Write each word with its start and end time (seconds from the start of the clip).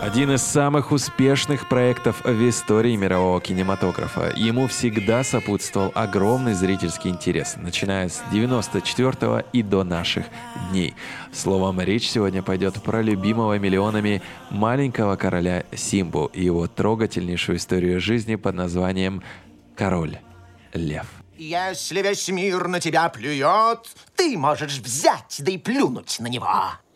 Один 0.00 0.32
из 0.32 0.42
самых 0.42 0.92
успешных 0.92 1.68
проектов 1.68 2.22
в 2.24 2.48
истории 2.48 2.96
мирового 2.96 3.40
кинематографа. 3.40 4.32
Ему 4.34 4.66
всегда 4.66 5.22
сопутствовал 5.22 5.92
огромный 5.94 6.54
зрительский 6.54 7.10
интерес, 7.10 7.56
начиная 7.56 8.08
с 8.08 8.22
94 8.32 9.44
и 9.52 9.62
до 9.62 9.84
наших 9.84 10.24
дней. 10.70 10.94
Словом, 11.32 11.80
речь 11.80 12.08
сегодня 12.08 12.42
пойдет 12.42 12.82
про 12.82 13.02
любимого 13.02 13.58
миллионами 13.58 14.20
маленького 14.50 15.16
короля 15.16 15.64
Симбу 15.74 16.30
и 16.32 16.44
его 16.44 16.66
трогательнейшую 16.66 17.58
историю 17.58 18.00
жизни 18.00 18.34
под 18.34 18.54
названием 18.54 19.22
«Король 19.76 20.18
Лев». 20.72 21.06
Если 21.40 22.02
весь 22.02 22.28
мир 22.28 22.68
на 22.68 22.80
тебя 22.80 23.08
плюет, 23.08 23.88
ты 24.14 24.36
можешь 24.36 24.76
взять 24.78 25.36
да 25.38 25.50
и 25.50 25.56
плюнуть 25.56 26.20
на 26.20 26.26
него. 26.26 26.46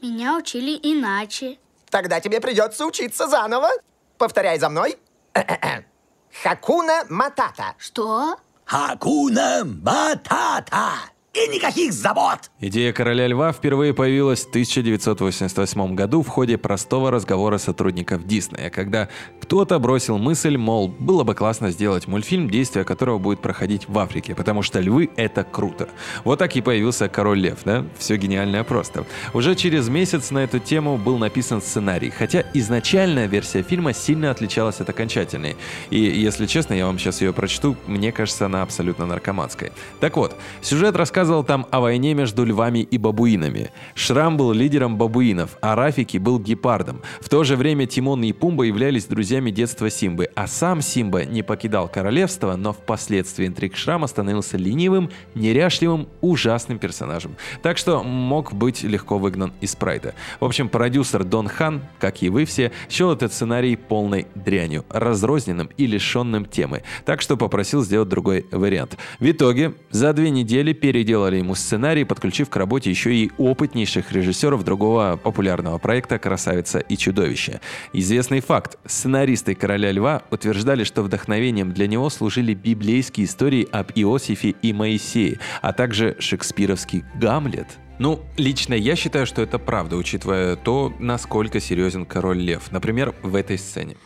Меня 0.02 0.36
учили 0.36 0.78
иначе. 0.82 1.56
Тогда 1.88 2.20
тебе 2.20 2.42
придется 2.42 2.84
учиться 2.84 3.26
заново. 3.26 3.70
Повторяй 4.18 4.58
за 4.58 4.68
мной. 4.68 4.98
Хакуна 6.42 7.04
Матата. 7.08 7.74
Что? 7.78 8.36
Хакуна 8.66 9.64
Матата. 9.64 10.90
И 11.34 11.48
никаких 11.48 11.92
забот! 11.92 12.38
Идея 12.60 12.92
«Короля 12.92 13.26
льва» 13.26 13.52
впервые 13.52 13.92
появилась 13.92 14.44
в 14.44 14.50
1988 14.50 15.94
году 15.96 16.22
в 16.22 16.28
ходе 16.28 16.56
простого 16.56 17.10
разговора 17.10 17.58
сотрудников 17.58 18.24
Диснея, 18.24 18.70
когда 18.70 19.08
кто-то 19.40 19.80
бросил 19.80 20.16
мысль, 20.18 20.56
мол, 20.56 20.86
было 20.86 21.24
бы 21.24 21.34
классно 21.34 21.72
сделать 21.72 22.06
мультфильм, 22.06 22.48
действие 22.48 22.84
которого 22.84 23.18
будет 23.18 23.40
проходить 23.40 23.88
в 23.88 23.98
Африке, 23.98 24.36
потому 24.36 24.62
что 24.62 24.78
львы— 24.78 25.10
это 25.16 25.42
круто. 25.42 25.88
Вот 26.22 26.38
так 26.38 26.54
и 26.54 26.60
появился 26.60 27.08
«Король 27.08 27.40
лев», 27.40 27.58
да? 27.64 27.84
Все 27.98 28.16
гениально 28.16 28.62
просто. 28.62 29.04
Уже 29.32 29.56
через 29.56 29.88
месяц 29.88 30.30
на 30.30 30.38
эту 30.38 30.60
тему 30.60 30.98
был 30.98 31.18
написан 31.18 31.60
сценарий, 31.60 32.10
хотя 32.10 32.44
изначальная 32.54 33.26
версия 33.26 33.64
фильма 33.64 33.92
сильно 33.92 34.30
отличалась 34.30 34.80
от 34.80 34.88
окончательной. 34.88 35.56
И, 35.90 35.98
если 35.98 36.46
честно, 36.46 36.74
я 36.74 36.86
вам 36.86 37.00
сейчас 37.00 37.22
ее 37.22 37.32
прочту, 37.32 37.76
мне 37.88 38.12
кажется, 38.12 38.46
она 38.46 38.62
абсолютно 38.62 39.04
наркоманской. 39.04 39.72
Так 39.98 40.16
вот, 40.16 40.36
сюжет 40.62 40.94
рассказывает 40.94 41.23
рассказывал 41.24 41.44
там 41.44 41.66
о 41.70 41.80
войне 41.80 42.12
между 42.12 42.44
львами 42.44 42.80
и 42.80 42.98
бабуинами. 42.98 43.70
Шрам 43.94 44.36
был 44.36 44.52
лидером 44.52 44.98
бабуинов, 44.98 45.56
а 45.62 45.74
Рафики 45.74 46.18
был 46.18 46.38
гепардом. 46.38 47.00
В 47.22 47.30
то 47.30 47.44
же 47.44 47.56
время 47.56 47.86
Тимон 47.86 48.22
и 48.24 48.32
Пумба 48.32 48.64
являлись 48.64 49.06
друзьями 49.06 49.50
детства 49.50 49.88
Симбы, 49.88 50.28
а 50.34 50.46
сам 50.46 50.82
Симба 50.82 51.24
не 51.24 51.42
покидал 51.42 51.88
королевство, 51.88 52.56
но 52.56 52.74
впоследствии 52.74 53.46
интриг 53.46 53.74
Шрама 53.74 54.06
становился 54.06 54.58
ленивым, 54.58 55.08
неряшливым, 55.34 56.08
ужасным 56.20 56.78
персонажем. 56.78 57.36
Так 57.62 57.78
что 57.78 58.02
мог 58.02 58.52
быть 58.52 58.82
легко 58.82 59.16
выгнан 59.16 59.54
из 59.62 59.74
Прайда. 59.74 60.14
В 60.40 60.44
общем, 60.44 60.68
продюсер 60.68 61.24
Дон 61.24 61.48
Хан, 61.48 61.84
как 62.00 62.22
и 62.22 62.28
вы 62.28 62.44
все, 62.44 62.70
счел 62.90 63.12
этот 63.12 63.32
сценарий 63.32 63.76
полной 63.76 64.26
дрянью, 64.34 64.84
разрозненным 64.90 65.70
и 65.78 65.86
лишенным 65.86 66.44
темы, 66.44 66.82
так 67.06 67.22
что 67.22 67.38
попросил 67.38 67.82
сделать 67.82 68.10
другой 68.10 68.44
вариант. 68.50 68.98
В 69.20 69.30
итоге, 69.30 69.72
за 69.90 70.12
две 70.12 70.28
недели 70.28 70.74
переделал 70.74 71.13
переделали 71.14 71.36
ему 71.36 71.54
сценарий, 71.54 72.04
подключив 72.04 72.50
к 72.50 72.56
работе 72.56 72.90
еще 72.90 73.14
и 73.14 73.30
опытнейших 73.38 74.10
режиссеров 74.10 74.64
другого 74.64 75.16
популярного 75.22 75.78
проекта 75.78 76.18
«Красавица 76.18 76.80
и 76.80 76.96
чудовище». 76.96 77.60
Известный 77.92 78.40
факт. 78.40 78.78
Сценаристы 78.84 79.54
«Короля 79.54 79.92
льва» 79.92 80.22
утверждали, 80.32 80.82
что 80.82 81.02
вдохновением 81.02 81.72
для 81.72 81.86
него 81.86 82.10
служили 82.10 82.52
библейские 82.52 83.26
истории 83.26 83.68
об 83.70 83.92
Иосифе 83.94 84.56
и 84.60 84.72
Моисее, 84.72 85.38
а 85.62 85.72
также 85.72 86.16
шекспировский 86.18 87.04
«Гамлет». 87.20 87.68
Ну, 88.00 88.20
лично 88.36 88.74
я 88.74 88.96
считаю, 88.96 89.24
что 89.24 89.40
это 89.40 89.60
правда, 89.60 89.96
учитывая 89.96 90.56
то, 90.56 90.92
насколько 90.98 91.60
серьезен 91.60 92.06
король 92.06 92.38
лев. 92.38 92.72
Например, 92.72 93.14
в 93.22 93.36
этой 93.36 93.56
сцене. 93.56 93.96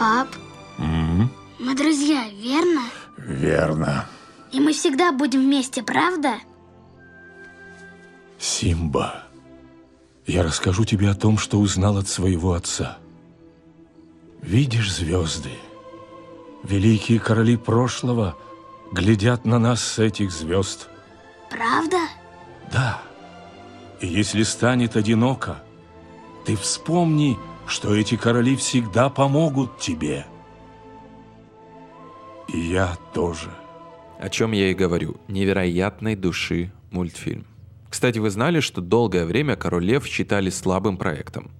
Пап, 0.00 0.28
mm-hmm. 0.78 1.26
мы 1.60 1.76
друзья, 1.76 2.24
верно? 2.42 2.82
Верно. 3.18 4.06
И 4.52 4.58
мы 4.58 4.72
всегда 4.72 5.12
будем 5.12 5.42
вместе, 5.42 5.82
правда? 5.82 6.34
Симба, 8.40 9.24
я 10.26 10.42
расскажу 10.42 10.86
тебе 10.86 11.10
о 11.10 11.14
том, 11.14 11.36
что 11.36 11.58
узнал 11.58 11.98
от 11.98 12.08
своего 12.08 12.54
отца. 12.54 12.96
Видишь 14.40 14.94
звезды? 14.94 15.50
Великие 16.64 17.20
короли 17.20 17.58
прошлого 17.58 18.38
глядят 18.92 19.44
на 19.44 19.58
нас 19.58 19.84
с 19.84 19.98
этих 19.98 20.32
звезд. 20.32 20.88
Правда? 21.50 21.98
Да. 22.72 23.02
И 24.00 24.06
если 24.06 24.42
станет 24.42 24.96
одиноко, 24.96 25.62
ты 26.46 26.56
вспомни, 26.56 27.36
что 27.66 27.94
эти 27.94 28.16
короли 28.16 28.56
всегда 28.56 29.10
помогут 29.10 29.78
тебе. 29.78 30.24
И 32.48 32.58
я 32.58 32.96
тоже. 33.12 33.50
О 34.18 34.30
чем 34.30 34.52
я 34.52 34.70
и 34.70 34.74
говорю. 34.74 35.20
Невероятной 35.28 36.16
души 36.16 36.72
мультфильм. 36.90 37.44
Кстати, 37.90 38.18
вы 38.18 38.30
знали, 38.30 38.60
что 38.60 38.80
долгое 38.80 39.26
время 39.26 39.56
«Король 39.56 39.84
лев» 39.84 40.06
считали 40.06 40.48
слабым 40.48 40.96
проектом? 40.96 41.50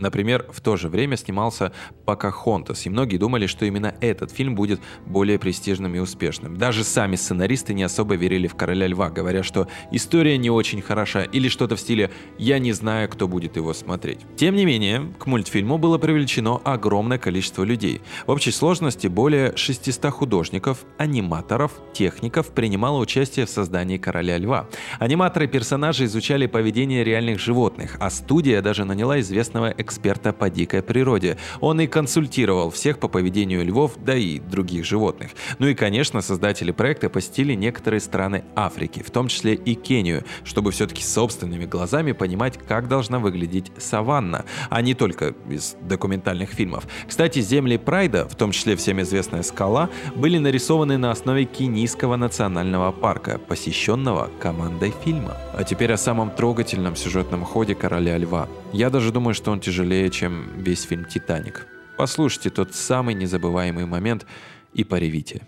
Например, 0.00 0.46
в 0.50 0.60
то 0.60 0.76
же 0.76 0.88
время 0.88 1.16
снимался 1.16 1.72
«Покахонтас», 2.04 2.86
и 2.86 2.90
многие 2.90 3.18
думали, 3.18 3.46
что 3.46 3.64
именно 3.66 3.94
этот 4.00 4.30
фильм 4.32 4.54
будет 4.54 4.80
более 5.06 5.38
престижным 5.38 5.94
и 5.94 5.98
успешным. 5.98 6.56
Даже 6.56 6.84
сами 6.84 7.16
сценаристы 7.16 7.74
не 7.74 7.82
особо 7.82 8.16
верили 8.16 8.46
в 8.46 8.54
«Короля 8.54 8.86
льва», 8.86 9.10
говоря, 9.10 9.42
что 9.42 9.68
история 9.92 10.38
не 10.38 10.50
очень 10.50 10.82
хороша 10.82 11.22
или 11.22 11.48
что-то 11.48 11.76
в 11.76 11.80
стиле 11.80 12.10
«я 12.38 12.58
не 12.58 12.72
знаю, 12.72 13.08
кто 13.08 13.28
будет 13.28 13.56
его 13.56 13.74
смотреть». 13.74 14.20
Тем 14.36 14.56
не 14.56 14.64
менее, 14.64 15.12
к 15.18 15.26
мультфильму 15.26 15.78
было 15.78 15.98
привлечено 15.98 16.60
огромное 16.64 17.18
количество 17.18 17.62
людей. 17.62 18.00
В 18.26 18.30
общей 18.30 18.50
сложности 18.50 19.06
более 19.06 19.56
600 19.56 20.06
художников, 20.10 20.84
аниматоров, 20.98 21.72
техников 21.92 22.48
принимало 22.48 22.98
участие 22.98 23.46
в 23.46 23.50
создании 23.50 23.98
«Короля 23.98 24.38
льва». 24.38 24.66
Аниматоры 24.98 25.46
персонажей 25.46 26.06
изучали 26.06 26.46
поведение 26.46 27.04
реальных 27.04 27.38
животных, 27.38 27.96
а 28.00 28.08
студия 28.10 28.62
даже 28.62 28.84
наняла 28.84 29.20
известного 29.20 29.74
эксперта 29.90 30.32
по 30.32 30.48
дикой 30.48 30.82
природе. 30.82 31.36
Он 31.60 31.80
и 31.80 31.88
консультировал 31.88 32.70
всех 32.70 33.00
по 33.00 33.08
поведению 33.08 33.64
львов, 33.64 33.94
да 33.98 34.14
и 34.14 34.38
других 34.38 34.84
животных. 34.84 35.30
Ну 35.58 35.66
и, 35.66 35.74
конечно, 35.74 36.20
создатели 36.20 36.70
проекта 36.70 37.10
посетили 37.10 37.54
некоторые 37.54 38.00
страны 38.00 38.44
Африки, 38.54 39.02
в 39.02 39.10
том 39.10 39.26
числе 39.26 39.54
и 39.54 39.74
Кению, 39.74 40.24
чтобы 40.44 40.70
все-таки 40.70 41.02
собственными 41.02 41.64
глазами 41.64 42.12
понимать, 42.12 42.58
как 42.68 42.86
должна 42.86 43.18
выглядеть 43.18 43.72
саванна, 43.78 44.44
а 44.68 44.80
не 44.80 44.94
только 44.94 45.34
из 45.48 45.76
документальных 45.82 46.50
фильмов. 46.50 46.86
Кстати, 47.08 47.40
земли 47.40 47.76
Прайда, 47.76 48.28
в 48.28 48.36
том 48.36 48.52
числе 48.52 48.76
всем 48.76 49.00
известная 49.00 49.42
скала, 49.42 49.90
были 50.14 50.38
нарисованы 50.38 50.98
на 50.98 51.10
основе 51.10 51.44
Кенийского 51.46 52.14
национального 52.14 52.92
парка, 52.92 53.38
посещенного 53.38 54.30
командой 54.38 54.94
фильма. 55.04 55.36
А 55.56 55.64
теперь 55.64 55.92
о 55.92 55.96
самом 55.96 56.30
трогательном 56.30 56.94
сюжетном 56.94 57.44
ходе 57.44 57.74
«Короля 57.74 58.16
льва». 58.18 58.48
Я 58.72 58.90
даже 58.90 59.10
думаю, 59.12 59.34
что 59.34 59.50
он 59.50 59.60
тяжелее, 59.60 60.10
чем 60.10 60.62
весь 60.62 60.82
фильм 60.82 61.04
«Титаник». 61.04 61.66
Послушайте 61.96 62.50
тот 62.50 62.74
самый 62.74 63.14
незабываемый 63.14 63.84
момент 63.84 64.26
и 64.72 64.84
поревите. 64.84 65.42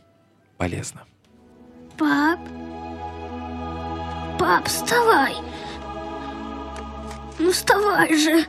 Полезно. 0.59 1.05
Пап? 1.97 2.41
Пап, 4.39 4.67
вставай! 4.67 5.35
Ну 7.39 7.53
вставай 7.53 8.15
же! 8.17 8.45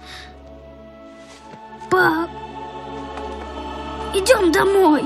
Пап! 1.90 2.30
Идем 4.16 4.52
домой! 4.52 5.04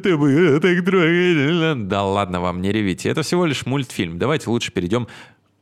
Это 0.00 0.16
было 0.16 0.58
так 0.60 0.82
трогательно. 0.82 1.88
Да 1.88 2.02
ладно 2.02 2.40
вам, 2.40 2.62
не 2.62 2.72
ревите. 2.72 3.10
Это 3.10 3.22
всего 3.22 3.44
лишь 3.44 3.66
мультфильм. 3.66 4.18
Давайте 4.18 4.48
лучше 4.48 4.72
перейдем 4.72 5.08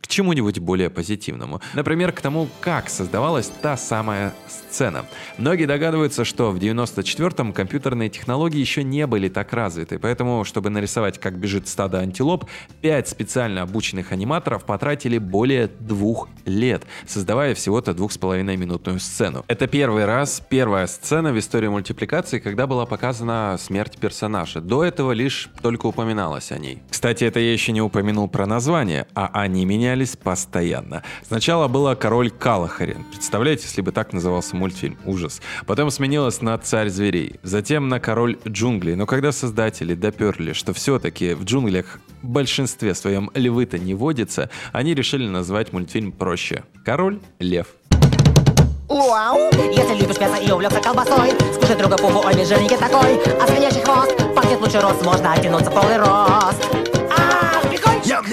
чему-нибудь 0.09 0.59
более 0.59 0.91
позитивному. 0.91 1.61
Например, 1.75 2.13
к 2.13 2.21
тому, 2.21 2.49
как 2.61 2.89
создавалась 2.89 3.51
та 3.63 3.77
самая 3.77 4.35
сцена. 4.49 5.05
Многие 5.37 5.67
догадываются, 5.67 6.25
что 6.25 6.51
в 6.51 6.57
94-м 6.57 7.53
компьютерные 7.53 8.09
технологии 8.09 8.59
еще 8.59 8.83
не 8.83 9.07
были 9.07 9.29
так 9.29 9.53
развиты, 9.53 9.99
поэтому, 9.99 10.45
чтобы 10.45 10.71
нарисовать, 10.71 11.19
как 11.19 11.39
бежит 11.39 11.69
стадо 11.69 11.99
антилоп, 12.01 12.47
пять 12.81 13.09
специально 13.09 13.63
обученных 13.63 14.13
аниматоров 14.13 14.65
потратили 14.65 15.19
более 15.19 15.69
двух 15.69 16.29
лет, 16.45 16.85
создавая 17.07 17.55
всего-то 17.55 17.95
двух 17.95 18.13
с 18.13 18.19
половиной 18.19 18.57
минутную 18.57 18.99
сцену. 19.01 19.45
Это 19.49 19.67
первый 19.67 20.07
раз, 20.07 20.43
первая 20.49 20.87
сцена 20.87 21.33
в 21.33 21.39
истории 21.39 21.69
мультипликации, 21.69 22.39
когда 22.39 22.67
была 22.67 22.87
показана 22.87 23.57
смерть 23.59 23.99
персонажа. 23.99 24.61
До 24.61 24.85
этого 24.85 25.13
лишь 25.13 25.51
только 25.63 25.87
упоминалось 25.87 26.53
о 26.53 26.59
ней. 26.59 26.83
Кстати, 26.91 27.25
это 27.25 27.41
я 27.41 27.53
еще 27.53 27.73
не 27.73 27.83
упомянул 27.83 28.29
про 28.29 28.47
название, 28.47 29.07
а 29.15 29.31
они 29.33 29.65
менялись 29.99 30.17
постоянно. 30.17 31.03
Сначала 31.27 31.69
было 31.69 31.95
«Король 31.95 32.31
Калахарин». 32.31 33.05
Представляете, 33.11 33.65
если 33.65 33.81
бы 33.83 33.91
так 33.91 34.13
назывался 34.13 34.55
мультфильм? 34.55 34.97
Ужас. 35.05 35.41
Потом 35.67 35.91
сменилось 35.91 36.41
на 36.41 36.57
«Царь 36.59 36.89
зверей». 36.89 37.41
Затем 37.43 37.89
на 37.89 37.99
«Король 37.99 38.39
джунглей». 38.47 38.95
Но 38.95 39.07
когда 39.07 39.33
создатели 39.33 39.95
доперли, 39.95 40.53
что 40.53 40.73
все-таки 40.73 41.35
в 41.35 41.45
джунглях 41.45 41.99
в 42.23 42.29
большинстве 42.29 42.95
своем 42.95 43.31
львы-то 43.35 43.79
не 43.79 43.95
водится, 43.95 44.51
они 44.73 44.95
решили 44.95 45.27
назвать 45.27 45.73
мультфильм 45.73 46.13
проще. 46.13 46.63
«Король 46.85 47.19
лев». 47.41 47.67
Вау! 48.89 49.51
Если 49.53 50.01
любишь 50.01 50.19
мясо 50.19 50.37
и 50.37 50.51
увлекся 50.51 50.81
колбасой, 50.81 51.33
скажи 51.57 51.75
друга 51.75 51.97
пуху, 51.99 52.27
ой, 52.27 52.45
жирненький 52.45 52.77
такой, 52.77 53.21
а 53.41 53.47
свинячий 53.47 53.83
хвост 53.83 54.17
пахнет 54.35 54.61
лучше 54.61 54.81
рост, 54.81 55.05
можно 55.05 55.33
оттянуться 55.33 55.71
в 55.71 55.75
полный 55.75 55.99
рост. 55.99 56.63
А, 57.11 57.61
прикольчик! 57.69 58.25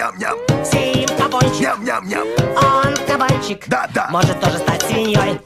Ням-ням-ням, 1.36 1.44
Сим 1.44 1.60
кабанчик, 1.60 1.60
ням-ням-ням. 1.60 2.28
он 2.56 3.08
кабанчик, 3.08 3.64
Да-да. 3.68 4.08
может 4.10 4.40
тоже 4.40 4.58
стать 4.58 4.82
свиньей. 4.84 5.40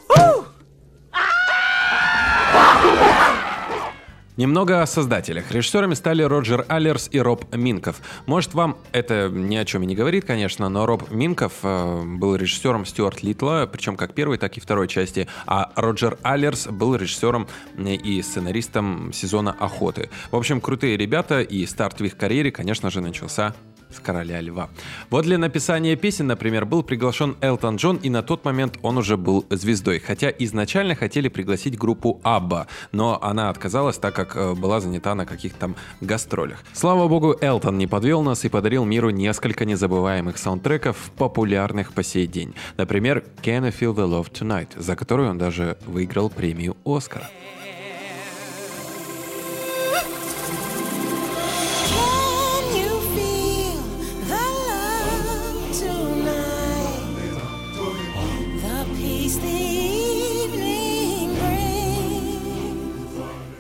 Немного 4.38 4.82
о 4.82 4.86
создателях. 4.88 5.52
Режиссерами 5.52 5.96
стали 5.96 6.24
Роджер 6.24 6.64
Аллерс 6.70 7.10
и 7.12 7.20
Роб 7.20 7.54
Минков. 7.54 7.98
Может, 8.26 8.54
вам 8.54 8.78
это 8.94 9.28
ни 9.30 9.58
о 9.58 9.66
чем 9.66 9.84
и 9.84 9.86
не 9.86 9.96
говорит, 9.96 10.24
конечно, 10.24 10.70
но 10.70 10.86
Роб 10.86 11.12
Минков 11.12 11.52
э, 11.64 12.02
был 12.06 12.36
режиссером 12.38 12.86
Стюарт 12.86 13.22
Литла, 13.22 13.68
причем 13.70 13.98
как 13.98 14.14
первой, 14.14 14.38
так 14.38 14.56
и 14.56 14.62
второй 14.62 14.88
части, 14.88 15.28
а 15.46 15.72
Роджер 15.76 16.18
Аллерс 16.22 16.68
был 16.68 16.96
режиссером 16.96 17.50
э, 17.76 17.96
и 17.96 18.22
сценаристом 18.22 19.12
сезона 19.12 19.54
«Охоты». 19.60 20.10
В 20.32 20.38
общем, 20.38 20.62
крутые 20.62 20.96
ребята, 20.96 21.42
и 21.42 21.66
старт 21.66 22.00
в 22.00 22.06
их 22.06 22.16
карьере, 22.16 22.50
конечно 22.52 22.90
же, 22.90 23.02
начался 23.02 23.54
с 23.90 24.00
короля 24.00 24.42
льва. 24.42 24.70
Вот 25.10 25.26
для 25.26 25.38
написания 25.38 25.96
песен, 25.96 26.28
например, 26.28 26.66
был 26.66 26.84
приглашен 26.84 27.36
Элтон 27.42 27.78
Джон, 27.78 27.98
и 27.98 28.10
на 28.10 28.22
тот 28.22 28.46
момент 28.46 28.78
он 28.82 28.98
уже 28.98 29.18
был 29.18 29.46
звездой. 29.50 30.00
Хотя 30.00 30.30
изначально 30.30 30.96
хотели 30.96 31.28
пригласить 31.28 31.78
группу 31.78 32.20
Абба, 32.24 32.68
но 32.92 33.20
она 33.22 33.50
отказалась, 33.50 33.98
так 33.98 34.16
как 34.16 34.36
э, 34.36 34.54
была 34.54 34.80
занята 34.80 35.16
на 35.16 35.26
каких-то 35.26 35.60
там 35.60 35.76
гастролях. 36.02 36.64
Слава 36.74 37.08
богу, 37.08 37.36
Элтон 37.42 37.78
не 37.78 37.88
подвел 37.88 38.22
нас 38.22 38.46
и 38.46 38.50
подарил 38.50 38.86
миру 38.86 39.10
несколько 39.10 39.66
незабываемых 39.66 40.38
саундтреков, 40.38 41.12
популярных 41.18 41.94
по 41.94 42.04
сей 42.04 42.28
день. 42.28 42.54
Например, 42.78 43.24
Can 43.42 43.66
I 43.66 43.72
Feel 43.72 43.94
the 43.94 44.08
Love 44.08 44.32
Tonight, 44.32 44.70
за 44.78 44.96
которую 44.96 45.30
он 45.30 45.38
даже 45.38 45.78
выиграл 45.86 46.30
премию 46.30 46.78
Оскар. 46.86 47.24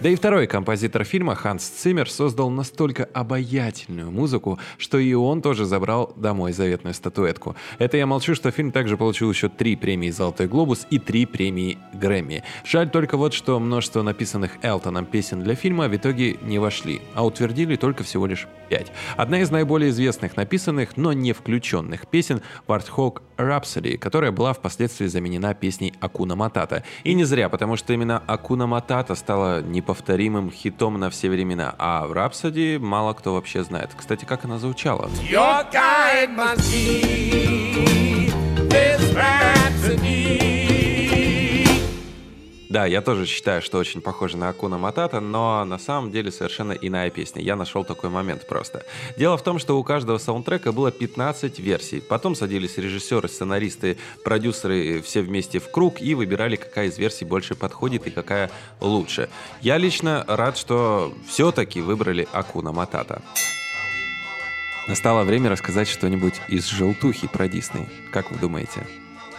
Да 0.01 0.07
и 0.07 0.15
второй 0.15 0.47
композитор 0.47 1.03
фильма 1.03 1.35
Ханс 1.35 1.65
Циммер 1.65 2.09
создал 2.09 2.49
настолько 2.49 3.03
обаятельную 3.13 4.09
музыку, 4.09 4.57
что 4.77 4.97
и 4.97 5.13
он 5.13 5.41
тоже 5.41 5.65
забрал 5.65 6.13
домой 6.15 6.53
заветную 6.53 6.93
статуэтку. 6.93 7.57
Это 7.79 7.97
я 7.97 8.05
молчу, 8.05 8.33
что 8.33 8.49
фильм 8.51 8.71
также 8.71 8.95
получил 8.95 9.29
еще 9.29 9.49
три 9.49 9.75
премии 9.75 10.09
«Золотой 10.09 10.47
глобус» 10.47 10.87
и 10.89 10.99
три 10.99 11.25
премии 11.25 11.77
«Грэмми». 11.93 12.45
Жаль 12.63 12.89
только 12.89 13.17
вот, 13.17 13.33
что 13.33 13.59
множество 13.59 14.01
написанных 14.01 14.51
Элтоном 14.61 15.05
песен 15.05 15.43
для 15.43 15.55
фильма 15.55 15.89
в 15.89 15.95
итоге 15.97 16.37
не 16.43 16.59
вошли, 16.59 17.01
а 17.13 17.25
утвердили 17.25 17.75
только 17.75 18.05
всего 18.05 18.25
лишь 18.25 18.47
пять. 18.69 18.91
Одна 19.17 19.41
из 19.41 19.51
наиболее 19.51 19.89
известных 19.89 20.37
написанных, 20.37 20.95
но 20.95 21.11
не 21.11 21.33
включенных 21.33 22.07
песен 22.07 22.41
Warthog 22.67 23.21
Rhapsody, 23.37 23.97
которая 23.97 24.31
была 24.31 24.53
впоследствии 24.53 25.07
заменена 25.07 25.53
песней 25.53 25.93
Акуна 25.99 26.35
Матата. 26.35 26.83
И 27.03 27.13
не 27.13 27.23
зря, 27.23 27.49
потому 27.49 27.75
что 27.75 27.93
именно 27.93 28.21
Акуна 28.27 28.67
Матата 28.67 29.15
стала 29.15 29.61
неповторимым 29.61 30.51
хитом 30.51 30.99
на 30.99 31.09
все 31.09 31.29
времена, 31.29 31.75
а 31.77 32.05
в 32.07 32.11
Rhapsody 32.11 32.79
мало 32.79 33.13
кто 33.13 33.33
вообще 33.33 33.63
знает. 33.63 33.89
Кстати, 33.97 34.25
как 34.25 34.45
она 34.45 34.59
звучала? 34.59 35.09
Your 35.29 35.65
guide 35.71 36.35
must 36.35 36.71
be 36.71 38.31
this 38.69 39.13
rhapsody. 39.13 40.58
Да, 42.69 42.85
я 42.85 43.01
тоже 43.01 43.25
считаю, 43.25 43.63
что 43.63 43.79
очень 43.79 43.99
похоже 43.99 44.37
на 44.37 44.49
Акуна 44.49 44.77
Матата, 44.77 45.19
но 45.19 45.65
на 45.65 45.79
самом 45.79 46.11
деле 46.11 46.31
совершенно 46.31 46.73
иная 46.73 47.09
песня. 47.09 47.41
Я 47.41 47.55
нашел 47.55 47.83
такой 47.83 48.11
момент 48.11 48.45
просто. 48.47 48.85
Дело 49.17 49.37
в 49.37 49.43
том, 49.43 49.57
что 49.57 49.79
у 49.79 49.83
каждого 49.83 50.19
саундтрека 50.19 50.71
было 50.71 50.91
15 50.91 51.57
версий. 51.57 51.99
Потом 51.99 52.35
садились 52.35 52.77
режиссеры, 52.77 53.27
сценаристы, 53.27 53.97
продюсеры 54.23 55.01
все 55.01 55.21
вместе 55.21 55.57
в 55.57 55.71
круг 55.71 55.99
и 55.99 56.13
выбирали, 56.13 56.57
какая 56.57 56.89
из 56.89 56.99
версий 56.99 57.25
больше 57.25 57.55
подходит 57.55 58.05
и 58.05 58.11
какая 58.11 58.51
лучше. 58.81 59.29
Я 59.61 59.77
лично 59.77 60.23
рад, 60.27 60.55
что 60.55 61.11
все-таки 61.27 61.81
выбрали 61.81 62.27
Акуна 62.31 62.71
Матата. 62.71 63.23
Настало 64.87 65.23
время 65.23 65.49
рассказать 65.49 65.87
что-нибудь 65.87 66.35
из 66.47 66.67
желтухи 66.67 67.27
про 67.27 67.47
Дисней. 67.47 67.87
Как 68.11 68.29
вы 68.29 68.37
думаете? 68.37 68.85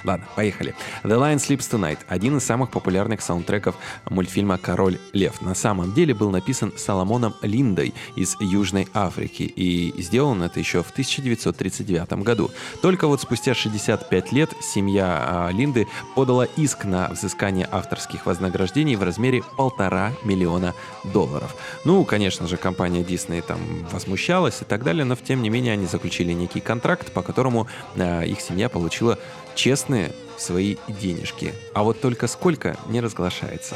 Ладно, 0.04 0.26
поехали. 0.34 0.74
The 1.02 1.18
Lion 1.18 1.36
Sleeps 1.36 1.70
Tonight– 1.70 1.98
один 2.08 2.38
из 2.38 2.44
самых 2.44 2.70
популярных 2.70 3.20
саундтреков 3.20 3.76
мультфильма 4.08 4.56
«Король 4.56 4.98
лев». 5.12 5.42
На 5.42 5.54
самом 5.54 5.92
деле 5.92 6.14
был 6.14 6.30
написан 6.30 6.72
Соломоном 6.76 7.34
Линдой 7.42 7.92
из 8.16 8.36
Южной 8.40 8.88
Африки, 8.94 9.42
и 9.42 9.92
сделан 10.00 10.42
это 10.42 10.58
еще 10.58 10.82
в 10.82 10.90
1939 10.90 12.12
году. 12.24 12.50
Только 12.80 13.06
вот 13.06 13.20
спустя 13.20 13.54
65 13.54 14.32
лет 14.32 14.50
семья 14.62 15.18
а, 15.20 15.50
Линды 15.50 15.86
подала 16.14 16.44
иск 16.44 16.84
на 16.84 17.08
взыскание 17.08 17.68
авторских 17.70 18.24
вознаграждений 18.24 18.96
в 18.96 19.02
размере 19.02 19.42
полтора 19.56 20.12
миллиона 20.24 20.74
долларов. 21.04 21.54
Ну, 21.84 22.04
конечно 22.04 22.46
же, 22.46 22.56
компания 22.56 23.02
Disney 23.02 23.42
там 23.42 23.58
возмущалась 23.92 24.62
и 24.62 24.64
так 24.64 24.82
далее, 24.82 25.04
но 25.04 25.16
тем 25.16 25.42
не 25.42 25.50
менее 25.50 25.74
они 25.74 25.86
заключили 25.86 26.32
некий 26.32 26.60
контракт, 26.60 27.12
по 27.12 27.22
которому 27.22 27.66
а, 27.96 28.22
их 28.22 28.40
семья 28.40 28.70
получила 28.70 29.18
честные 29.60 30.12
свои 30.38 30.76
денежки. 30.88 31.52
А 31.74 31.82
вот 31.82 32.00
только 32.00 32.28
сколько 32.28 32.78
не 32.88 33.02
разглашается. 33.02 33.74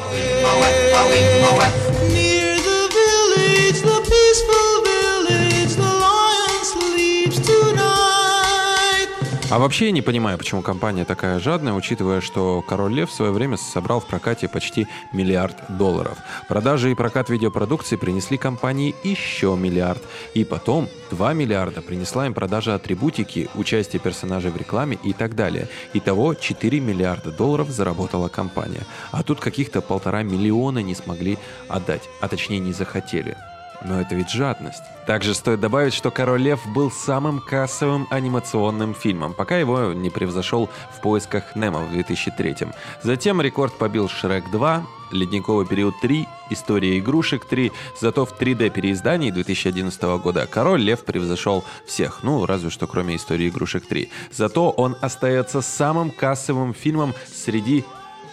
А 9.54 9.60
вообще 9.60 9.86
я 9.86 9.92
не 9.92 10.02
понимаю, 10.02 10.36
почему 10.36 10.62
компания 10.62 11.04
такая 11.04 11.38
жадная, 11.38 11.74
учитывая, 11.74 12.20
что 12.20 12.60
«Король 12.60 12.92
Лев» 12.92 13.08
в 13.08 13.12
свое 13.12 13.30
время 13.30 13.56
собрал 13.56 14.00
в 14.00 14.06
прокате 14.08 14.48
почти 14.48 14.88
миллиард 15.12 15.54
долларов. 15.68 16.18
Продажи 16.48 16.90
и 16.90 16.96
прокат 16.96 17.30
видеопродукции 17.30 17.94
принесли 17.94 18.36
компании 18.36 18.96
еще 19.04 19.54
миллиард. 19.56 20.02
И 20.34 20.44
потом 20.44 20.88
2 21.12 21.34
миллиарда 21.34 21.82
принесла 21.82 22.26
им 22.26 22.34
продажа 22.34 22.74
атрибутики, 22.74 23.48
участие 23.54 24.00
персонажей 24.00 24.50
в 24.50 24.56
рекламе 24.56 24.98
и 25.04 25.12
так 25.12 25.36
далее. 25.36 25.68
Итого 25.92 26.34
4 26.34 26.80
миллиарда 26.80 27.30
долларов 27.30 27.70
заработала 27.70 28.26
компания. 28.26 28.82
А 29.12 29.22
тут 29.22 29.38
каких-то 29.38 29.82
полтора 29.82 30.24
миллиона 30.24 30.80
не 30.80 30.96
смогли 30.96 31.38
отдать, 31.68 32.02
а 32.20 32.26
точнее 32.26 32.58
не 32.58 32.72
захотели. 32.72 33.36
Но 33.84 34.00
это 34.00 34.14
ведь 34.14 34.30
жадность. 34.30 34.82
Также 35.06 35.34
стоит 35.34 35.60
добавить, 35.60 35.92
что 35.92 36.10
«Король 36.10 36.40
лев» 36.40 36.60
был 36.74 36.90
самым 36.90 37.38
кассовым 37.38 38.06
анимационным 38.10 38.94
фильмом, 38.94 39.34
пока 39.34 39.58
его 39.58 39.92
не 39.92 40.08
превзошел 40.08 40.70
в 40.96 41.02
поисках 41.02 41.54
Немо 41.54 41.80
в 41.80 41.90
2003 41.90 42.56
Затем 43.02 43.42
рекорд 43.42 43.74
побил 43.74 44.08
«Шрек 44.08 44.44
2», 44.50 44.82
«Ледниковый 45.12 45.66
период 45.66 45.94
3», 46.02 46.26
«История 46.48 46.98
игрушек 46.98 47.46
3», 47.48 47.72
зато 48.00 48.24
в 48.24 48.32
3D 48.40 48.70
переиздании 48.70 49.30
2011 49.30 50.02
года 50.22 50.48
«Король 50.50 50.80
лев» 50.80 51.04
превзошел 51.04 51.62
всех, 51.86 52.22
ну, 52.22 52.46
разве 52.46 52.70
что 52.70 52.86
кроме 52.86 53.16
«Истории 53.16 53.50
игрушек 53.50 53.84
3». 53.88 54.08
Зато 54.32 54.70
он 54.70 54.96
остается 55.02 55.60
самым 55.60 56.10
кассовым 56.10 56.72
фильмом 56.72 57.12
среди 57.32 57.84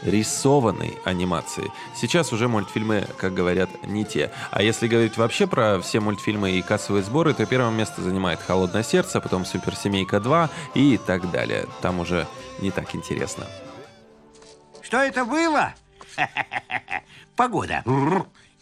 рисованной 0.01 0.97
анимации. 1.05 1.71
Сейчас 1.95 2.33
уже 2.33 2.47
мультфильмы, 2.47 3.07
как 3.17 3.33
говорят, 3.33 3.69
не 3.85 4.05
те. 4.05 4.31
А 4.51 4.61
если 4.63 4.87
говорить 4.87 5.17
вообще 5.17 5.47
про 5.47 5.79
все 5.81 5.99
мультфильмы 5.99 6.51
и 6.51 6.61
кассовые 6.61 7.03
сборы, 7.03 7.33
то 7.33 7.45
первое 7.45 7.71
место 7.71 8.01
занимает 8.01 8.39
«Холодное 8.41 8.83
сердце», 8.83 9.21
потом 9.21 9.45
«Суперсемейка 9.45 10.17
2» 10.17 10.49
и 10.75 10.97
так 10.97 11.29
далее. 11.31 11.67
Там 11.81 11.99
уже 11.99 12.27
не 12.59 12.71
так 12.71 12.93
интересно. 12.95 13.45
Что 14.81 14.97
это 14.97 15.25
было? 15.25 15.73
Погода. 17.35 17.83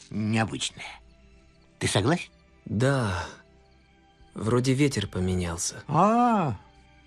Необычная. 0.10 0.86
Ты 1.79 1.88
согласен? 1.88 2.29
Да, 2.65 3.25
вроде 4.36 4.74
ветер 4.74 5.08
поменялся. 5.08 5.84
А, 5.88 6.55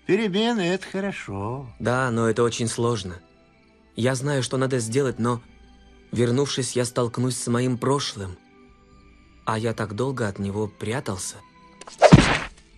перемены— 0.05 0.61
это 0.61 0.85
хорошо. 0.87 1.67
Да, 1.79 2.09
но 2.11 2.27
это 2.29 2.43
очень 2.43 2.67
сложно. 2.67 3.19
Я 3.95 4.15
знаю, 4.15 4.43
что 4.43 4.57
надо 4.57 4.79
сделать, 4.79 5.19
но, 5.19 5.41
вернувшись, 6.11 6.75
я 6.75 6.85
столкнусь 6.85 7.37
с 7.37 7.47
моим 7.47 7.77
прошлым. 7.77 8.37
А 9.45 9.57
я 9.57 9.73
так 9.73 9.93
долго 9.95 10.27
от 10.27 10.39
него 10.39 10.67
прятался. 10.67 11.37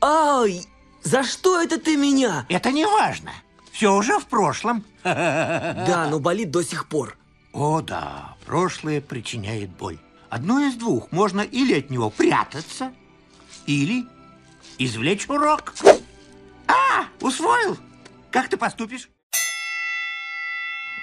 Ай! 0.01 0.65
За 1.03 1.23
что 1.23 1.61
это 1.61 1.79
ты 1.79 1.95
меня? 1.95 2.45
Это 2.49 2.71
не 2.71 2.85
важно. 2.85 3.31
Все 3.71 3.93
уже 3.93 4.19
в 4.19 4.25
прошлом. 4.25 4.83
Да, 5.03 6.07
но 6.09 6.19
болит 6.19 6.49
до 6.51 6.63
сих 6.63 6.87
пор. 6.87 7.17
О 7.53 7.81
да, 7.81 8.35
прошлое 8.45 9.01
причиняет 9.01 9.69
боль. 9.69 9.99
Одно 10.29 10.59
из 10.61 10.75
двух. 10.75 11.11
Можно 11.11 11.41
или 11.41 11.79
от 11.79 11.89
него 11.89 12.09
прятаться, 12.09 12.91
или 13.67 14.05
извлечь 14.77 15.29
урок. 15.29 15.73
А, 16.67 17.05
усвоил? 17.21 17.77
Как 18.31 18.49
ты 18.49 18.57
поступишь? 18.57 19.09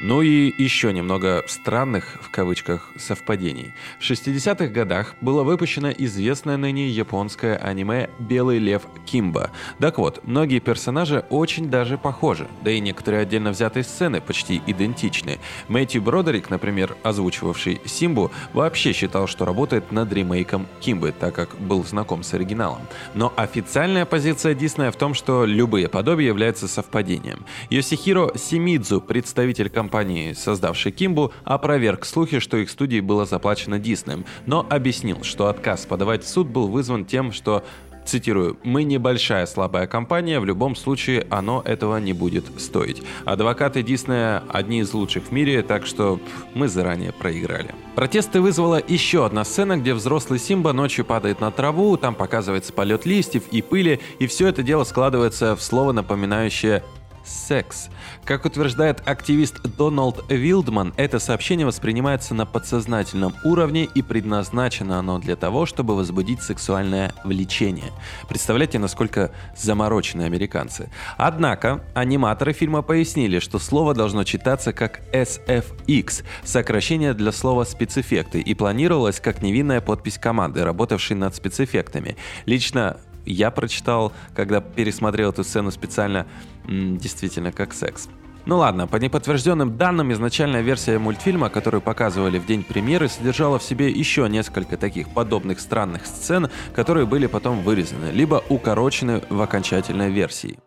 Ну 0.04 0.21
и 0.21 0.52
еще 0.61 0.92
немного 0.92 1.44
странных, 1.47 2.18
в 2.21 2.28
кавычках, 2.30 2.90
совпадений. 2.99 3.73
В 4.00 4.02
60-х 4.02 4.66
годах 4.66 5.14
было 5.21 5.44
выпущено 5.44 5.92
известное 5.92 6.56
ныне 6.56 6.88
японское 6.88 7.56
аниме 7.56 8.11
«Белый 8.18 8.59
лев 8.59 8.82
Кимба». 9.06 9.52
Так 9.78 9.99
вот, 9.99 10.26
многие 10.26 10.59
персонажи 10.59 11.25
очень 11.30 11.71
даже 11.71 11.99
похожи, 11.99 12.49
да 12.64 12.73
и 12.73 12.80
некоторые 12.80 13.23
отдельно 13.23 13.52
взятые 13.52 13.85
сцены 13.85 14.21
почти 14.21 14.61
идентичны. 14.66 15.38
Мэтью 15.68 16.02
Бродерик, 16.02 16.50
например, 16.50 16.97
озвучивавший 17.04 17.80
Симбу, 17.85 18.32
вообще 18.54 18.92
считал, 18.92 19.28
что 19.28 19.44
работает 19.44 19.92
над 19.92 20.12
ремейком 20.12 20.66
Кимбы, 20.80 21.14
так 21.16 21.32
как 21.37 21.56
был 21.61 21.85
знаком 21.85 22.25
с 22.25 22.35
оригиналом. 22.35 22.82
Но 23.14 23.32
официальная 23.37 24.04
позиция 24.04 24.54
Диснея 24.54 24.90
в 24.90 24.97
том, 24.97 25.14
что 25.14 25.44
любые 25.44 25.88
подобия 25.88 26.26
являются 26.26 26.66
совпадением. 26.66 27.47
Йосихиро 27.71 28.32
Симидзу, 28.37 29.00
представитель 29.00 29.71
компании, 29.71 29.91
создавшей 30.34 30.92
Кимбу, 30.92 31.32
опроверг 31.44 32.04
слухи, 32.04 32.38
что 32.38 32.56
их 32.56 32.70
студии 32.70 33.00
было 33.00 33.26
заплачено 33.26 33.78
Диснеем, 33.78 34.25
но 34.46 34.66
объяснил, 34.68 35.22
что 35.22 35.49
отказ 35.49 35.87
подавать 35.87 36.25
в 36.25 36.28
суд 36.28 36.49
был 36.49 36.68
вызван 36.68 37.04
тем, 37.04 37.32
что 37.32 37.62
Цитирую, 38.04 38.58
«Мы 38.64 38.82
небольшая 38.84 39.46
слабая 39.46 39.87
компания, 39.87 40.40
в 40.40 40.44
любом 40.44 40.75
случае 40.75 41.26
оно 41.30 41.62
этого 41.64 41.99
не 41.99 42.12
будет 42.12 42.44
стоить. 42.61 43.02
Адвокаты 43.25 43.82
Диснея 43.82 44.42
одни 44.49 44.80
из 44.80 44.92
лучших 44.92 45.25
в 45.25 45.32
мире, 45.32 45.62
так 45.62 45.87
что 45.87 46.20
мы 46.54 46.68
заранее 46.68 47.12
проиграли». 47.12 47.75
Протесты 47.94 48.40
вызвала 48.40 48.82
еще 48.87 49.25
одна 49.25 49.44
сцена, 49.44 49.76
где 49.76 49.94
взрослый 49.94 50.38
Симба 50.38 50.72
ночью 50.72 51.04
падает 51.04 51.40
на 51.40 51.50
траву, 51.50 51.96
там 51.96 52.14
показывается 52.14 52.72
полет 52.72 53.06
листьев 53.06 53.44
и 53.52 53.62
пыли, 53.62 54.00
и 54.18 54.26
все 54.26 54.49
это 54.49 54.62
дело 54.62 54.84
складывается 54.84 55.54
в 55.54 55.62
слово, 55.62 55.92
напоминающее 55.92 56.82
секс. 57.25 57.88
Как 58.25 58.45
утверждает 58.45 59.02
активист 59.07 59.61
Дональд 59.76 60.25
Вилдман, 60.29 60.93
это 60.97 61.19
сообщение 61.19 61.67
воспринимается 61.67 62.35
на 62.35 62.47
подсознательном 62.47 63.35
уровне 63.45 63.85
и 63.85 64.02
предназначено 64.02 64.99
оно 64.99 65.19
для 65.19 65.37
того, 65.37 65.67
чтобы 65.67 65.97
возбудить 65.97 66.43
сексуальное 66.43 67.12
влечение. 67.25 67.93
Представляете, 68.29 68.79
насколько 68.79 69.33
заморочены 69.57 70.23
американцы. 70.23 70.91
Однако, 71.17 71.85
аниматоры 71.95 72.52
фильма 72.52 72.83
пояснили, 72.83 73.38
что 73.38 73.59
слово 73.59 73.95
должно 73.95 74.25
читаться 74.25 74.73
как 74.73 75.00
SFX, 75.12 76.25
сокращение 76.45 77.14
для 77.14 77.33
слова 77.33 77.64
спецэффекты, 77.64 78.41
и 78.41 78.55
планировалось 78.55 79.21
как 79.21 79.43
невинная 79.43 79.81
подпись 79.81 80.19
команды, 80.19 80.64
работавшей 80.64 81.17
над 81.17 81.35
спецэффектами. 81.35 82.17
Лично 82.47 82.99
я 83.25 83.50
прочитал, 83.50 84.12
когда 84.35 84.61
пересмотрел 84.61 85.31
эту 85.31 85.45
сцену 85.45 85.71
специально, 85.71 86.26
действительно 86.67 87.52
как 87.52 87.73
секс. 87.73 88.09
Ну 88.45 88.59
ладно, 88.59 88.88
по 88.88 88.97
неподтвержденным 88.97 89.76
данным, 89.76 90.12
изначальная 90.12 90.62
версия 90.62 90.99
мультфильма, 90.99 91.49
которую 91.49 91.81
показывали 91.81 92.38
в 92.38 92.47
день 92.47 92.64
премьеры, 92.64 93.09
содержала 93.09 93.61
в 93.61 93.62
себе 93.62 93.88
еще 93.88 94.29
несколько 94.29 94.76
таких 94.76 95.11
подобных 95.11 95.61
странных 95.61 96.07
сцен, 96.07 96.50
которые 96.75 97.07
были 97.07 97.26
потом 97.26 97.62
вырезаны, 97.62 98.11
либо 98.11 98.43
укорочены 98.49 99.23
в 99.29 99.41
окончательной 99.41 100.11
версии. 100.11 100.59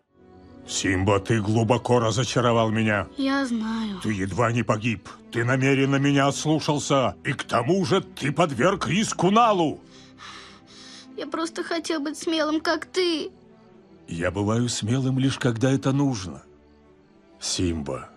Симба, 0.66 1.20
ты 1.20 1.40
глубоко 1.40 2.00
разочаровал 2.00 2.70
меня. 2.70 3.06
Я 3.16 3.46
знаю. 3.46 4.00
Ты 4.02 4.12
едва 4.12 4.50
не 4.50 4.62
погиб. 4.62 5.08
Ты 5.30 5.44
намеренно 5.44 5.96
меня 5.96 6.26
ослушался. 6.26 7.14
И 7.24 7.32
к 7.34 7.44
тому 7.44 7.84
же 7.84 8.00
ты 8.00 8.32
подверг 8.32 8.88
риску 8.88 9.30
Налу. 9.30 9.80
Я 11.16 11.26
просто 11.26 11.62
хотел 11.62 12.00
быть 12.00 12.18
смелым, 12.18 12.60
как 12.60 12.86
ты. 12.86 13.30
Я 14.06 14.30
бываю 14.30 14.68
смелым 14.68 15.18
лишь 15.18 15.38
когда 15.38 15.70
это 15.70 15.92
нужно. 15.92 16.42
Симба, 17.40 18.10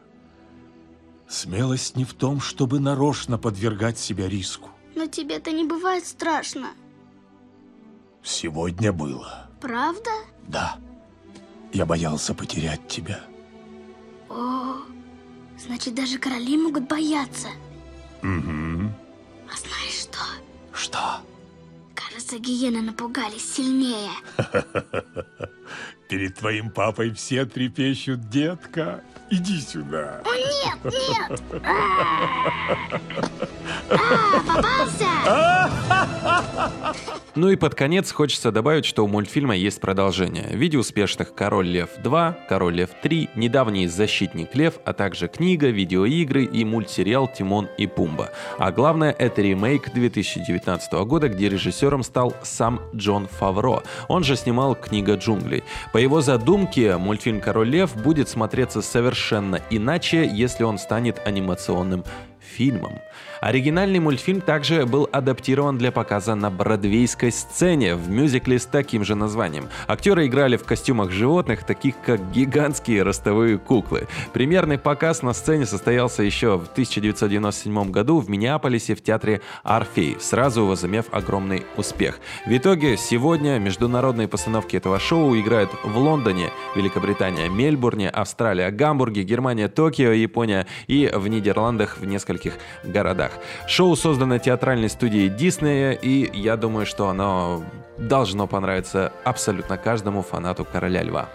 смелость 1.27 1.95
не 1.95 2.05
в 2.05 2.13
том, 2.13 2.41
чтобы 2.41 2.79
нарочно 2.79 3.37
подвергать 3.37 3.97
себя 3.97 4.27
риску. 4.27 4.69
Но 4.95 5.07
тебе-то 5.07 5.51
не 5.51 5.65
бывает 5.65 6.05
страшно. 6.05 6.69
Сегодня 8.21 8.91
было. 8.91 9.49
Правда? 9.61 10.11
Да. 10.47 10.77
Я 11.71 11.85
боялся 11.85 12.33
потерять 12.33 12.87
тебя. 12.87 13.21
О, 14.29 14.75
значит, 15.57 15.95
даже 15.95 16.17
короли 16.17 16.57
могут 16.57 16.87
бояться. 16.87 17.47
Угу. 18.21 18.91
А 19.47 19.57
знаешь 19.57 20.01
что? 20.01 20.19
Что? 20.73 21.21
Кажется, 22.29 22.47
гиены 22.47 22.81
напугались 22.81 23.55
сильнее. 23.55 24.11
Перед 26.09 26.35
твоим 26.37 26.71
папой 26.71 27.11
все 27.11 27.45
трепещут, 27.45 28.31
детка. 28.31 29.01
Иди 29.29 29.61
сюда. 29.61 30.23
О, 30.25 30.35
нет, 30.35 30.79
нет! 30.83 31.41
А, 33.91 34.39
попался! 34.45 35.07
Ну 37.35 37.49
и 37.49 37.55
под 37.55 37.75
конец 37.75 38.11
хочется 38.11 38.51
добавить, 38.51 38.85
что 38.85 39.05
у 39.05 39.07
мультфильма 39.07 39.55
есть 39.55 39.79
продолжение. 39.79 40.47
В 40.49 40.55
виде 40.55 40.77
успешных 40.77 41.33
«Король 41.33 41.67
Лев 41.67 41.89
2», 42.03 42.47
«Король 42.49 42.75
Лев 42.75 42.89
3», 43.01 43.29
недавний 43.35 43.87
«Защитник 43.87 44.55
Лев», 44.55 44.79
а 44.83 44.93
также 44.93 45.27
книга, 45.27 45.69
видеоигры 45.69 46.43
и 46.43 46.65
мультсериал 46.65 47.27
«Тимон 47.27 47.69
и 47.77 47.87
Пумба». 47.87 48.31
А 48.57 48.71
главное, 48.71 49.15
это 49.17 49.41
ремейк 49.41 49.93
2019 49.93 50.91
года, 51.05 51.29
где 51.29 51.49
режиссером 51.49 52.03
стал 52.03 52.35
сам 52.43 52.81
Джон 52.95 53.27
Фавро. 53.27 53.83
Он 54.07 54.23
же 54.23 54.35
снимал 54.35 54.75
«Книга 54.75 55.15
джунглей». 55.15 55.63
По 55.93 55.98
его 55.99 56.21
задумке, 56.21 56.97
мультфильм 56.97 57.41
«Король 57.41 57.69
Лев» 57.69 57.95
будет 57.95 58.29
смотреться 58.29 58.81
совершенно 58.81 59.59
иначе, 59.69 60.29
если 60.31 60.63
он 60.63 60.77
станет 60.77 61.19
анимационным 61.25 62.03
фильмом. 62.39 62.99
Оригинальный 63.41 63.99
мультфильм 63.99 64.41
также 64.41 64.85
был 64.85 65.07
адаптирован 65.11 65.77
для 65.77 65.91
показа 65.91 66.35
на 66.35 66.51
бродвейской 66.51 67.31
сцене 67.31 67.95
в 67.95 68.09
мюзикле 68.09 68.59
с 68.59 68.65
таким 68.65 69.05
же 69.05 69.15
названием. 69.15 69.69
Актеры 69.87 70.27
играли 70.27 70.57
в 70.57 70.65
костюмах 70.65 71.11
животных, 71.11 71.63
таких 71.63 71.95
как 72.05 72.31
гигантские 72.31 73.03
ростовые 73.03 73.57
куклы. 73.57 74.07
Премьерный 74.33 74.77
показ 74.77 75.21
на 75.21 75.33
сцене 75.33 75.65
состоялся 75.65 76.21
еще 76.23 76.57
в 76.57 76.69
1997 76.71 77.91
году 77.91 78.19
в 78.19 78.29
Миннеаполисе 78.29 78.95
в 78.95 79.01
театре 79.01 79.41
«Орфей», 79.63 80.17
сразу 80.19 80.65
возымев 80.65 81.05
огромный 81.11 81.65
успех. 81.77 82.19
В 82.45 82.55
итоге 82.55 82.97
сегодня 82.97 83.57
международные 83.59 84.27
постановки 84.27 84.75
этого 84.75 84.99
шоу 84.99 85.37
играют 85.39 85.69
в 85.83 85.97
Лондоне, 85.97 86.49
Великобритания, 86.75 87.47
Мельбурне, 87.49 88.09
Австралия, 88.09 88.69
Гамбурге, 88.71 89.23
Германия, 89.23 89.69
Токио, 89.69 90.11
Япония 90.11 90.67
и 90.87 91.09
в 91.13 91.27
Нидерландах 91.27 91.97
в 91.99 92.05
нескольких 92.05 92.53
городах. 92.83 93.28
Шоу 93.67 93.95
создано 93.95 94.37
театральной 94.37 94.89
студией 94.89 95.29
Диснея, 95.29 95.91
и 95.91 96.29
я 96.37 96.57
думаю, 96.57 96.85
что 96.85 97.09
оно 97.09 97.63
должно 97.97 98.47
понравиться 98.47 99.11
абсолютно 99.23 99.77
каждому 99.77 100.21
фанату 100.21 100.65
Короля 100.65 101.03
Льва. 101.03 101.29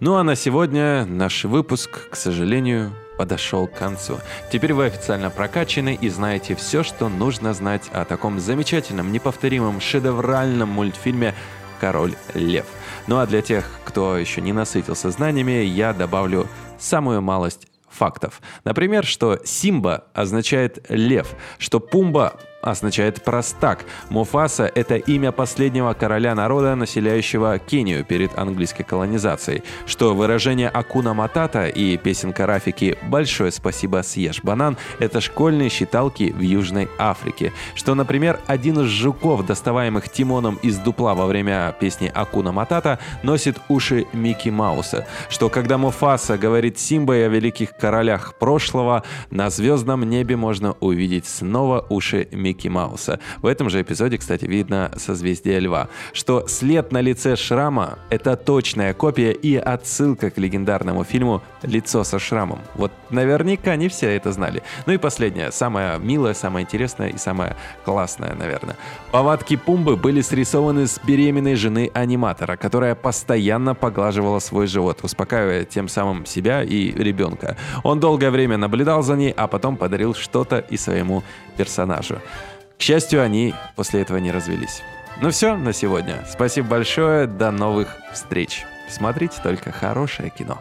Ну 0.00 0.16
а 0.16 0.24
на 0.24 0.34
сегодня 0.34 1.04
наш 1.04 1.44
выпуск, 1.44 2.10
к 2.10 2.16
сожалению, 2.16 2.92
подошел 3.16 3.68
к 3.68 3.74
концу. 3.74 4.18
Теперь 4.50 4.74
вы 4.74 4.86
официально 4.86 5.30
прокачаны 5.30 5.96
и 6.00 6.08
знаете 6.08 6.56
все, 6.56 6.82
что 6.82 7.08
нужно 7.08 7.54
знать 7.54 7.88
о 7.92 8.04
таком 8.04 8.40
замечательном, 8.40 9.12
неповторимом, 9.12 9.80
шедевральном 9.80 10.70
мультфильме 10.70 11.34
«Король 11.80 12.14
Лев». 12.34 12.66
Ну 13.06 13.18
а 13.18 13.26
для 13.26 13.42
тех, 13.42 13.70
кто 13.84 14.16
еще 14.16 14.40
не 14.40 14.52
насытился 14.52 15.10
знаниями, 15.10 15.62
я 15.62 15.92
добавлю 15.92 16.48
самую 16.78 17.22
малость 17.22 17.68
фактов. 17.92 18.40
Например, 18.64 19.04
что 19.04 19.38
Симба 19.44 20.04
означает 20.14 20.84
лев, 20.88 21.34
что 21.58 21.80
Пумба 21.80 22.38
означает 22.62 23.22
простак. 23.22 23.84
Муфаса– 24.08 24.70
это 24.74 24.96
имя 24.96 25.32
последнего 25.32 25.92
короля 25.92 26.34
народа, 26.34 26.74
населяющего 26.76 27.58
Кению 27.58 28.04
перед 28.04 28.38
английской 28.38 28.84
колонизацией. 28.84 29.62
Что 29.86 30.14
выражение 30.14 30.68
Акуна 30.68 31.12
Матата 31.12 31.66
и 31.66 31.96
песенка 31.96 32.46
Рафики 32.46 32.96
«Большое 33.02 33.50
спасибо, 33.50 34.02
съешь 34.02 34.42
банан»– 34.42 34.76
это 35.00 35.20
школьные 35.20 35.68
считалки 35.68 36.32
в 36.32 36.40
Южной 36.40 36.88
Африке. 36.98 37.52
Что, 37.74 37.94
например, 37.94 38.40
один 38.46 38.80
из 38.80 38.86
жуков, 38.86 39.44
доставаемых 39.44 40.08
Тимоном 40.08 40.56
из 40.62 40.78
дупла 40.78 41.14
во 41.14 41.26
время 41.26 41.74
песни 41.78 42.10
Акуна 42.14 42.52
Матата, 42.52 42.98
носит 43.22 43.58
уши 43.68 44.06
Микки 44.12 44.50
Мауса. 44.50 45.06
Что 45.28 45.48
когда 45.48 45.78
Муфаса 45.78 46.38
говорит 46.38 46.78
Симбой 46.78 47.26
о 47.26 47.28
великих 47.28 47.76
королях 47.76 48.34
прошлого, 48.38 49.02
на 49.30 49.50
звездном 49.50 50.08
небе 50.08 50.36
можно 50.36 50.76
увидеть 50.80 51.26
снова 51.26 51.84
уши 51.88 52.28
Микки 52.30 52.51
Мауса. 52.68 53.18
В 53.40 53.46
этом 53.46 53.70
же 53.70 53.80
эпизоде, 53.80 54.18
кстати, 54.18 54.44
видно 54.44 54.90
созвездие 54.96 55.60
льва. 55.60 55.88
Что 56.12 56.46
след 56.46 56.92
на 56.92 57.00
лице 57.00 57.36
шрама– 57.36 57.98
это 58.10 58.36
точная 58.36 58.94
копия 58.94 59.32
и 59.32 59.56
отсылка 59.56 60.30
к 60.30 60.38
легендарному 60.38 61.04
фильму 61.04 61.42
«Лицо 61.62 62.04
со 62.04 62.18
шрамом». 62.18 62.60
Вот 62.74 62.92
наверняка 63.10 63.76
не 63.76 63.88
все 63.88 64.16
это 64.16 64.32
знали. 64.32 64.62
Ну 64.86 64.92
и 64.92 64.98
последнее, 64.98 65.52
самое 65.52 65.98
милое, 65.98 66.34
самое 66.34 66.64
интересное 66.64 67.08
и 67.08 67.18
самое 67.18 67.56
классное, 67.84 68.34
наверное. 68.34 68.76
Повадки 69.10 69.56
Пумбы 69.56 69.96
были 69.96 70.20
срисованы 70.20 70.86
с 70.86 71.00
беременной 71.04 71.54
жены 71.54 71.90
аниматора, 71.94 72.56
которая 72.56 72.94
постоянно 72.94 73.74
поглаживала 73.74 74.38
свой 74.38 74.66
живот, 74.66 75.00
успокаивая 75.02 75.64
тем 75.64 75.88
самым 75.88 76.26
себя 76.26 76.62
и 76.62 76.92
ребенка. 76.92 77.56
Он 77.82 78.00
долгое 78.00 78.30
время 78.30 78.56
наблюдал 78.56 79.02
за 79.02 79.16
ней, 79.16 79.32
а 79.36 79.46
потом 79.46 79.76
подарил 79.76 80.14
что-то 80.14 80.58
и 80.58 80.76
своему 80.76 81.22
персонажу. 81.56 82.18
Счастью, 82.82 83.22
они 83.22 83.54
после 83.76 84.02
этого 84.02 84.18
не 84.18 84.32
развелись. 84.32 84.82
Ну 85.20 85.30
все 85.30 85.56
на 85.56 85.72
сегодня. 85.72 86.26
Спасибо 86.28 86.66
большое. 86.66 87.28
До 87.28 87.52
новых 87.52 87.96
встреч. 88.12 88.64
Смотрите 88.88 89.36
только 89.40 89.70
хорошее 89.70 90.30
кино. 90.30 90.60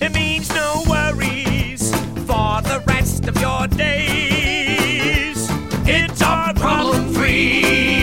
It 0.00 0.12
means 0.12 0.48
no 0.54 0.82
worries 0.86 1.92
for 2.26 2.60
the 2.62 2.82
rest 2.86 3.26
of 3.26 3.40
your 3.40 3.66
days. 3.66 5.48
It's 5.86 6.22
our 6.22 6.54
problem 6.54 7.12
free 7.14 7.93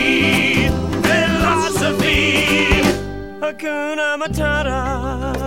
Hakuna 3.52 4.16
Matata. 4.16 5.41